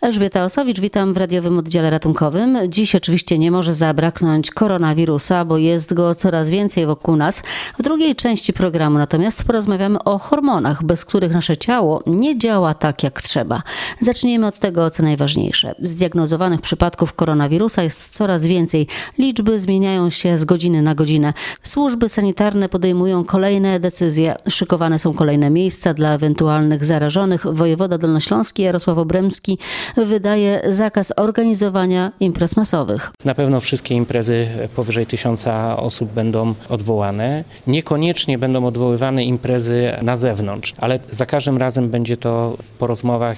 [0.00, 2.58] Elżbieta Osowicz, witam w radiowym oddziale ratunkowym.
[2.68, 7.42] Dziś oczywiście nie może zabraknąć koronawirusa, bo jest go coraz więcej wokół nas.
[7.78, 13.02] W drugiej części programu natomiast porozmawiamy o hormonach, bez których nasze ciało nie działa tak
[13.02, 13.62] jak trzeba.
[14.00, 15.74] Zacznijmy od tego, co najważniejsze.
[15.82, 18.86] Zdiagnozowanych przypadków koronawirusa jest coraz więcej.
[19.18, 21.32] Liczby zmieniają się z godziny na godzinę.
[21.62, 24.36] Służby sanitarne podejmują kolejne decyzje.
[24.48, 27.46] Szykowane są kolejne miejsca dla ewentualnych zarażonych.
[27.52, 29.58] Wojewoda Dolnośląski Jarosław Obremski
[29.96, 33.10] wydaje zakaz organizowania imprez masowych.
[33.24, 37.44] Na pewno wszystkie imprezy powyżej tysiąca osób będą odwołane.
[37.66, 43.36] Niekoniecznie będą odwoływane imprezy na zewnątrz, ale za każdym razem będzie to po rozmowach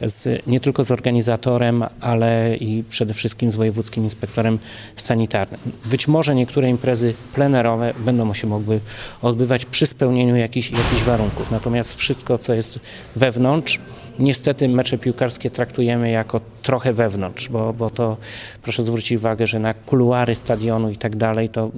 [0.00, 4.58] z, nie tylko z organizatorem, ale i przede wszystkim z wojewódzkim inspektorem
[4.96, 5.60] sanitarnym.
[5.84, 8.80] Być może niektóre imprezy plenerowe będą się mogły
[9.22, 11.50] odbywać przy spełnieniu jakichś, jakichś warunków.
[11.50, 12.78] Natomiast wszystko, co jest
[13.16, 13.80] wewnątrz,
[14.18, 18.16] Niestety mecze piłkarskie traktujemy jako trochę wewnątrz, bo, bo to
[18.62, 21.70] proszę zwrócić uwagę, że na kuluary stadionu i tak dalej, to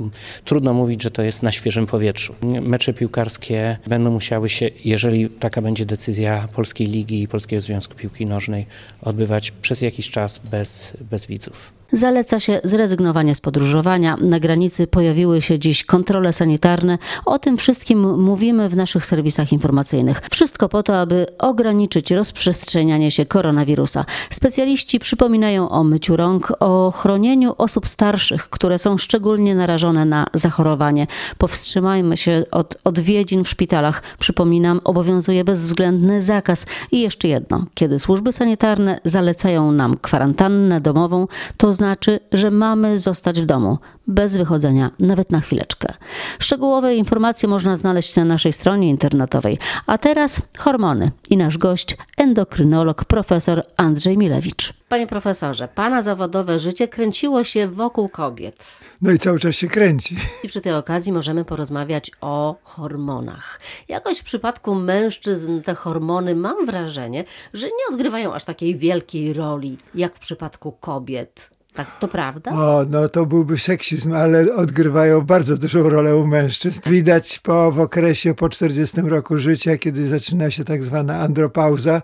[0.45, 2.35] trudno mówić, że to jest na świeżym powietrzu.
[2.63, 8.27] Mecze piłkarskie będą musiały się, jeżeli taka będzie decyzja Polskiej Ligi i Polskiego Związku Piłki
[8.27, 8.67] Nożnej,
[9.03, 11.78] odbywać przez jakiś czas bez, bez widzów.
[11.93, 14.17] Zaleca się zrezygnowanie z podróżowania.
[14.21, 16.99] Na granicy pojawiły się dziś kontrole sanitarne.
[17.25, 20.23] O tym wszystkim mówimy w naszych serwisach informacyjnych.
[20.31, 24.05] Wszystko po to, aby ograniczyć rozprzestrzenianie się koronawirusa.
[24.31, 31.07] Specjaliści przypominają o myciu rąk, o chronieniu osób starszych, które są szczególnie narażone na zachorowanie.
[31.39, 34.03] Powstrzymajmy się od odwiedzin w szpitalach.
[34.19, 36.67] Przypominam, obowiązuje bezwzględny zakaz.
[36.93, 37.65] I jeszcze jedno.
[37.75, 44.37] Kiedy służby sanitarne zalecają nam kwarantannę domową, to znaczy, że mamy zostać w domu, bez
[44.37, 45.95] wychodzenia, nawet na chwileczkę.
[46.39, 49.59] Szczegółowe informacje można znaleźć na naszej stronie internetowej.
[49.87, 54.78] A teraz hormony i nasz gość, endokrynolog profesor Andrzej Milewicz.
[54.89, 58.81] Panie profesorze, pana zawodowe życie kręciło się wokół kobiet.
[59.03, 60.17] No i cały czas się kręci.
[60.45, 63.61] I przy tej okazji możemy porozmawiać o hormonach.
[63.89, 69.79] Jakoś w przypadku mężczyzn te hormony mam wrażenie, że nie odgrywają aż takiej wielkiej roli
[69.95, 71.59] jak w przypadku kobiet.
[71.79, 72.53] Tak, to prawda?
[72.53, 76.81] O, no to byłby seksizm, ale odgrywają bardzo dużą rolę u mężczyzn.
[76.87, 82.03] Widać po w okresie po 40 roku życia, kiedy zaczyna się tak zwana andropauza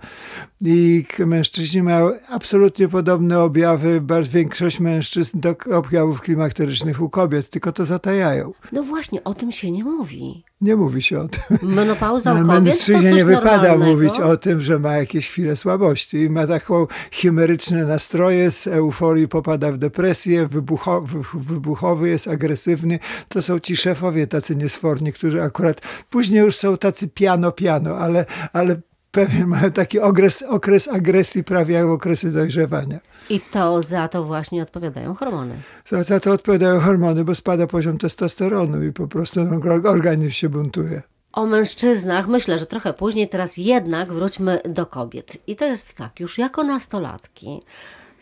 [0.60, 7.84] i mężczyźni mają absolutnie podobne objawy, większość mężczyzn do objawów klimakterycznych u kobiet, tylko to
[7.84, 8.52] zatajają.
[8.72, 10.44] No właśnie, o tym się nie mówi.
[10.60, 11.42] Nie mówi się o tym.
[11.62, 13.92] Menopauza u kobiet Mężczyźnie nie wypada normalnego.
[13.92, 16.16] mówić o tym, że ma jakieś chwile słabości.
[16.16, 22.98] I ma taką chimeryczne nastroje, z euforii popada w depresję, wybuchowy, wybuchowy jest agresywny.
[23.28, 25.80] To są ci szefowie tacy niesforni, którzy akurat
[26.10, 28.76] później już są tacy piano-piano, ale, ale
[29.14, 32.98] pewien mają taki okres, okres agresji prawie jak okresy dojrzewania.
[33.30, 35.54] I to za to właśnie odpowiadają hormony.
[35.86, 39.40] Za, za to odpowiadają hormony, bo spada poziom testosteronu i po prostu
[39.84, 41.02] organizm się buntuje.
[41.32, 45.36] O mężczyznach myślę, że trochę później, teraz jednak wróćmy do kobiet.
[45.46, 47.62] I to jest tak, już jako nastolatki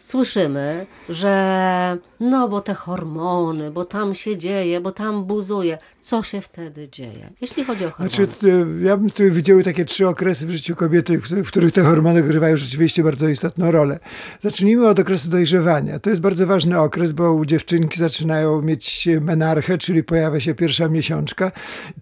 [0.03, 5.79] słyszymy, że no bo te hormony, bo tam się dzieje, bo tam buzuje.
[6.01, 8.11] Co się wtedy dzieje, jeśli chodzi o hormony?
[8.11, 12.23] Znaczy, ja bym tu widział takie trzy okresy w życiu kobiety, w których te hormony
[12.23, 13.99] grywają rzeczywiście bardzo istotną rolę.
[14.41, 15.99] Zacznijmy od okresu dojrzewania.
[15.99, 20.89] To jest bardzo ważny okres, bo u dziewczynki zaczynają mieć menarchę, czyli pojawia się pierwsza
[20.89, 21.53] miesiączka.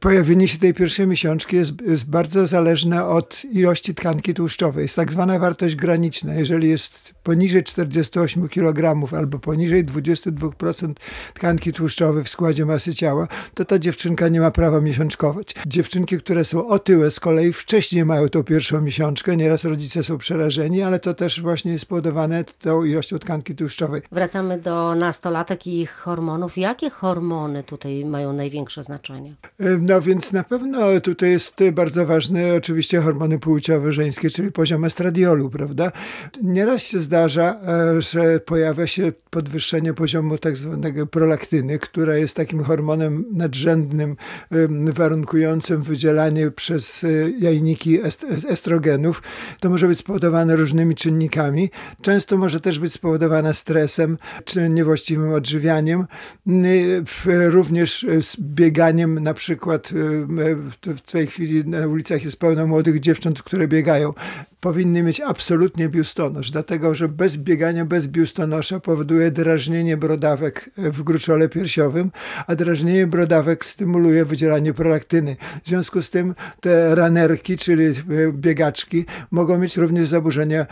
[0.01, 4.83] Pojawienie się tej pierwszej miesiączki jest, jest bardzo zależne od ilości tkanki tłuszczowej.
[4.83, 6.35] Jest tak zwana wartość graniczna.
[6.35, 10.93] Jeżeli jest poniżej 48 kg albo poniżej 22%
[11.35, 15.55] tkanki tłuszczowej w składzie masy ciała, to ta dziewczynka nie ma prawa miesiączkować.
[15.67, 20.83] Dziewczynki, które są otyłe z kolei wcześniej mają tą pierwszą miesiączkę, nieraz rodzice są przerażeni,
[20.83, 24.03] ale to też właśnie jest spowodowane tą ilością tkanki tłuszczowej.
[24.13, 26.59] Wracamy do nastolatek i ich hormonów.
[26.59, 29.35] Jakie hormony tutaj mają największe znaczenie?
[29.81, 35.51] No więc na pewno tutaj jest bardzo ważne oczywiście hormony płciowe żeńskie, czyli poziom estradiolu,
[35.51, 35.93] prawda?
[36.43, 42.63] Nieraz się zdarza, e, że pojawia się podwyższenie poziomu tak zwanego prolaktyny, która jest takim
[42.63, 44.17] hormonem nadrzędnym,
[44.93, 47.99] warunkującym wydzielanie przez e, jajniki
[48.49, 49.23] estrogenów.
[49.61, 51.71] To może być spowodowane różnymi czynnikami.
[52.03, 56.07] Często może też być spowodowane stresem, czy niewłaściwym odżywianiem,
[57.27, 59.93] również z bieganiem na przykład
[60.97, 64.13] w tej chwili na ulicach jest pełno młodych dziewcząt, które biegają
[64.61, 71.49] powinny mieć absolutnie biustonosz, dlatego że bez biegania bez biustonosza powoduje drażnienie brodawek w gruczole
[71.49, 72.11] piersiowym,
[72.47, 75.37] a drażnienie brodawek stymuluje wydzielanie prolaktyny.
[75.65, 77.93] W związku z tym te ranerki, czyli e,
[78.33, 80.67] biegaczki, mogą mieć również zaburzenia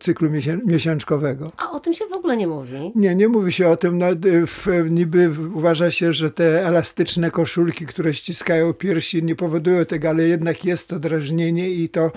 [0.00, 0.30] cyklu
[0.64, 1.52] miesiączkowego.
[1.56, 2.92] A o tym się w ogóle nie mówi?
[2.94, 3.98] Nie, nie mówi się o tym.
[3.98, 4.06] No,
[4.46, 10.28] w, niby uważa się, że te elastyczne koszulki, które ściskają piersi, nie powodują tego, ale
[10.28, 12.12] jednak jest to drażnienie i to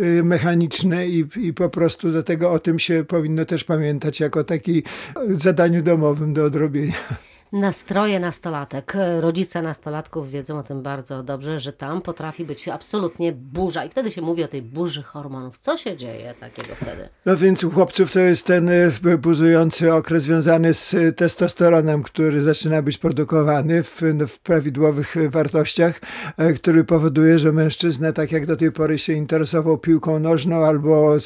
[0.00, 0.22] y,
[0.54, 4.82] mechaniczne i, i po prostu do tego o tym się powinno też pamiętać jako taki
[5.30, 6.94] zadaniu domowym do odrobienia
[7.54, 8.92] nastroje nastolatek.
[9.20, 13.84] Rodzice nastolatków wiedzą o tym bardzo dobrze, że tam potrafi być absolutnie burza.
[13.84, 15.58] I wtedy się mówi o tej burzy hormonów.
[15.58, 17.08] Co się dzieje takiego wtedy?
[17.26, 22.42] No więc u chłopców to jest ten e, buzujący okres związany z e, testosteronem, który
[22.42, 26.00] zaczyna być produkowany w, no, w prawidłowych wartościach,
[26.36, 31.16] e, który powoduje, że mężczyzna, tak jak do tej pory się interesował piłką nożną albo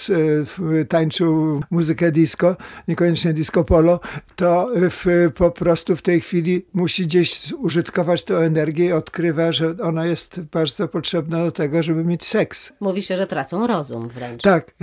[0.88, 2.56] tańczył muzykę disco,
[2.88, 4.00] niekoniecznie disco polo,
[4.36, 9.52] to w, po prostu w tej tej chwili musi gdzieś zużytkować tę energię i odkrywa,
[9.52, 12.72] że ona jest bardzo potrzebna do tego, żeby mieć seks.
[12.80, 14.42] Mówi się, że tracą rozum wręcz.
[14.42, 14.74] Tak.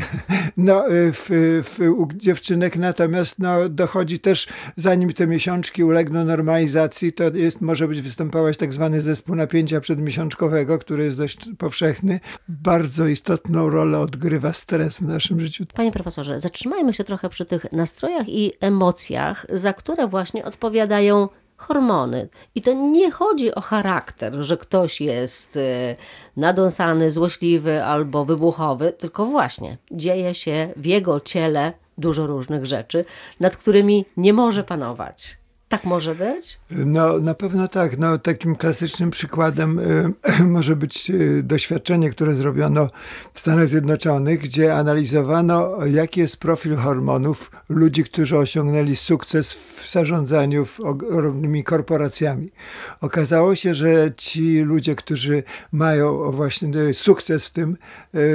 [0.57, 1.29] No, y, w,
[1.63, 7.87] w, u dziewczynek natomiast no, dochodzi też, zanim te miesiączki ulegną normalizacji, to jest, może
[7.87, 12.19] być występować tak zwany zespół napięcia przedmiesiączkowego, który jest dość powszechny.
[12.47, 15.65] Bardzo istotną rolę odgrywa stres w naszym życiu.
[15.73, 21.24] Panie profesorze, zatrzymajmy się trochę przy tych nastrojach i emocjach, za które właśnie odpowiadają
[21.57, 22.29] hormony.
[22.55, 25.95] I to nie chodzi o charakter, że ktoś jest y,
[26.37, 33.05] nadąsany, złośliwy albo wybuchowy, tylko właśnie dzieje się w jego ciele dużo różnych rzeczy,
[33.39, 35.37] nad którymi nie może panować.
[35.75, 36.59] Tak może być?
[36.69, 37.97] No na pewno tak.
[37.97, 42.89] No, takim klasycznym przykładem y, może być y, doświadczenie, które zrobiono
[43.33, 50.65] w Stanach Zjednoczonych, gdzie analizowano, jaki jest profil hormonów ludzi, którzy osiągnęli sukces w zarządzaniu
[50.65, 52.51] w ogromnymi korporacjami.
[53.01, 57.77] Okazało się, że ci ludzie, którzy mają właśnie y, sukces w tym,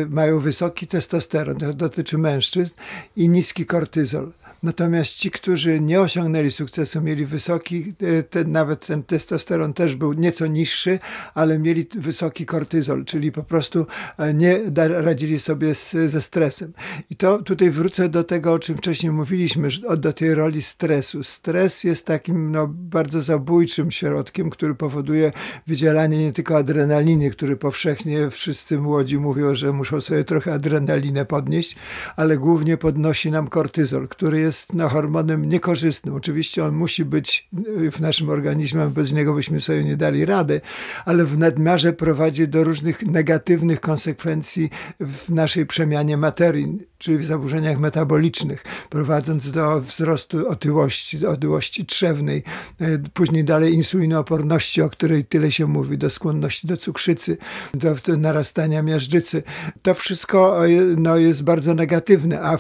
[0.08, 2.74] mają wysoki testosteron, to dotyczy mężczyzn,
[3.16, 4.32] i niski kortyzol.
[4.62, 10.12] Natomiast ci, którzy nie osiągnęli sukcesu, mieli wysoki, e, ten, nawet ten testosteron też był
[10.12, 10.98] nieco niższy,
[11.34, 13.86] ale mieli wysoki kortyzol, czyli po prostu
[14.18, 16.72] e, nie radzili sobie z, ze stresem.
[17.10, 21.24] I to tutaj wrócę do tego, o czym wcześniej mówiliśmy, do tej roli stresu.
[21.24, 25.32] Stres jest takim no, bardzo zabójczym środkiem, który powoduje
[25.66, 31.76] wydzielanie nie tylko adrenaliny, który powszechnie wszyscy młodzi mówią, że muszą sobie trochę adrenalinę podnieść,
[32.16, 36.14] ale głównie podnosi nam kortyzol, który jest jest no, hormonem niekorzystnym.
[36.14, 40.60] Oczywiście on musi być y, w naszym organizmie, bez niego byśmy sobie nie dali rady,
[41.04, 44.70] ale w nadmiarze prowadzi do różnych negatywnych konsekwencji
[45.00, 52.42] w naszej przemianie materii, czyli w zaburzeniach metabolicznych, prowadząc do wzrostu otyłości, otyłości trzewnej,
[52.80, 57.36] y, później dalej insulinooporności, o której tyle się mówi, do skłonności do cukrzycy,
[57.74, 59.42] do, narastania miażdżycy.
[59.82, 62.58] To wszystko y, no, jest bardzo negatywne, a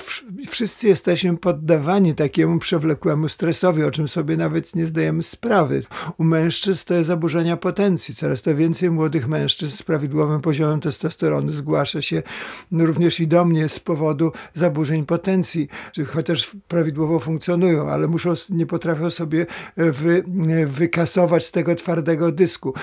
[0.48, 5.82] wszyscy jesteśmy poddawani poddawani takiemu przewlekłemu stresowi, o czym sobie nawet nie zdajemy sprawy.
[6.18, 8.14] U mężczyzn to jest zaburzenia potencji.
[8.14, 12.22] Coraz to więcej młodych mężczyzn z prawidłowym poziomem testosteronu zgłasza się
[12.72, 15.68] również i do mnie z powodu zaburzeń potencji,
[16.06, 20.24] chociaż prawidłowo funkcjonują, ale muszą, nie potrafią sobie wy,
[20.66, 22.74] wykasować z tego twardego dysku.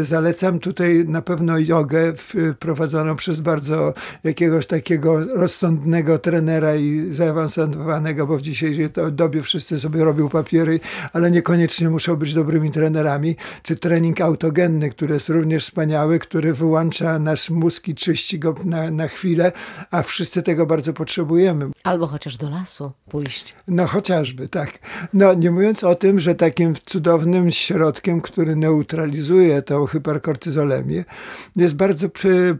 [0.00, 2.12] Zalecam tutaj na pewno jogę
[2.58, 3.94] prowadzoną przez bardzo
[4.24, 10.80] jakiegoś takiego rozsądnego trenera i zaawansowanego, bo w dzisiejszej dobie wszyscy sobie robią papiery,
[11.12, 17.18] ale niekoniecznie muszą być dobrymi trenerami, czy trening autogenny, który jest również wspaniały, który wyłącza
[17.18, 19.52] nasz mózg i czyści go na, na chwilę,
[19.90, 21.70] a wszyscy tego bardzo potrzebujemy.
[21.84, 23.54] Albo chociaż do lasu pójść.
[23.68, 24.78] No chociażby, tak.
[25.12, 31.04] No nie mówiąc o tym, że takim cudownym środkiem, który neutralizuje tą hiperkortyzolemię,
[31.56, 32.08] jest bardzo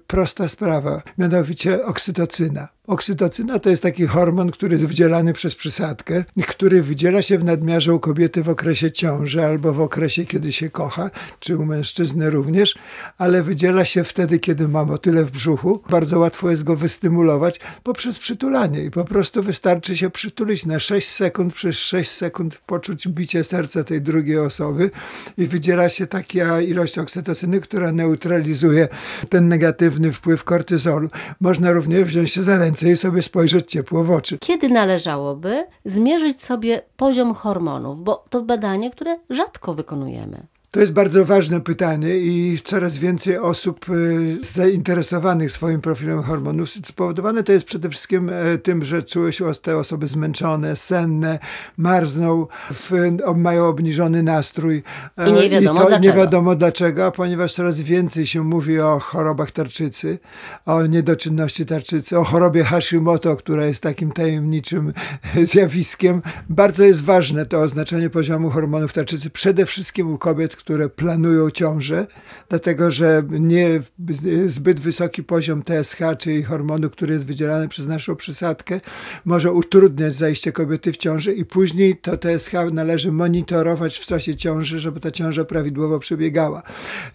[0.07, 2.68] prosta sprawa, mianowicie oksytocyna.
[2.87, 7.95] Oksytocyna to jest taki hormon, który jest wydzielany przez przysadkę, który wydziela się w nadmiarze
[7.95, 12.75] u kobiety w okresie ciąży albo w okresie, kiedy się kocha, czy u mężczyzny również,
[13.19, 15.83] ale wydziela się wtedy, kiedy ma motyle w brzuchu.
[15.91, 21.09] Bardzo łatwo jest go wystymulować poprzez przytulanie i po prostu wystarczy się przytulić na 6
[21.09, 24.91] sekund, przez 6 sekund poczuć bicie serca tej drugiej osoby
[25.39, 28.89] i wydziela się taka ilość oksytocyny, która neutralizuje
[29.29, 31.09] ten negatywny wpływ kortyzolu.
[31.41, 34.38] Można również wziąć się za ręce ręce i sobie spojrzeć ciepło w oczy.
[34.38, 38.02] Kiedy należałoby zmierzyć sobie poziom hormonów?
[38.02, 40.47] Bo to badanie, które rzadko wykonujemy.
[40.73, 47.43] To jest bardzo ważne pytanie i coraz więcej osób y, zainteresowanych swoim profilem hormonów spowodowane
[47.43, 51.38] to jest przede wszystkim e, tym, że czuły się te osoby zmęczone, senne,
[51.76, 52.91] marzną, w,
[53.37, 54.83] mają obniżony nastrój.
[55.19, 56.09] e, I nie wiadomo to dlaczego.
[56.09, 60.19] Nie wiadomo dlaczego, ponieważ coraz więcej się mówi o chorobach tarczycy,
[60.67, 64.93] o niedoczynności tarczycy, o chorobie Hashimoto, która jest takim tajemniczym
[65.45, 66.23] zjawiskiem.
[66.49, 72.07] Bardzo jest ważne to oznaczenie poziomu hormonów tarczycy, przede wszystkim u kobiet, które planują ciążę,
[72.49, 73.83] dlatego że nie
[74.47, 78.81] zbyt wysoki poziom TSH, czyli hormonu, który jest wydzielany przez naszą przysadkę,
[79.25, 84.81] może utrudniać zajście kobiety w ciąży i później to TSH należy monitorować w czasie ciąży,
[84.81, 86.62] żeby ta ciąża prawidłowo przebiegała.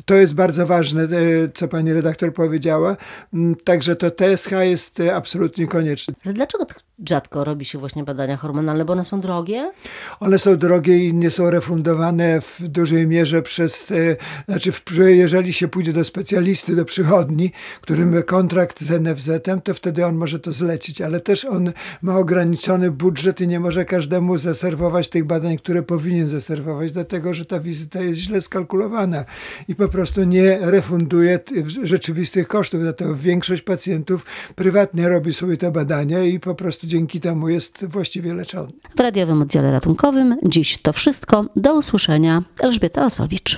[0.06, 1.08] To jest bardzo ważne, e,
[1.54, 2.98] co pani redaktor powiedziała.
[3.34, 6.14] Mm, Także to TSH jest e, absolutnie konieczne.
[6.26, 8.86] Dlaczego tak rzadko robi się właśnie badania hormonalne?
[8.86, 9.72] Bo one są drogie?
[10.20, 15.68] One są drogie i nie są refundowane w dużej mierze przez, e, znaczy jeżeli się
[15.68, 17.52] pójdzie do specjalisty, do przychodni,
[17.82, 22.18] który ma kontrakt z NFZ-em, to wtedy on może to zlecić, ale też on ma
[22.18, 27.60] ograniczony budżet i nie może każdemu zaserwować tych badań, które powinien zaserwować, dlatego że ta
[27.60, 29.26] wizyta jest źle skalkulowana
[29.68, 31.40] i po prostu nie refunduje
[31.84, 32.82] rzeczywistych kosztów.
[32.82, 34.26] Dlatego większość pacjentów
[34.56, 38.74] prywatnie robi sobie te badania i po prostu dzięki temu jest właściwie leczony.
[38.96, 41.46] W radiowym oddziale ratunkowym dziś to wszystko.
[41.56, 42.44] Do usłyszenia.
[42.60, 43.56] Elżbieta Osowicz.